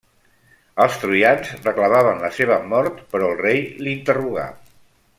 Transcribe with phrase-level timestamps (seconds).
[0.85, 4.49] Els troians reclamaven la seva mort, però el rei l'interrogà.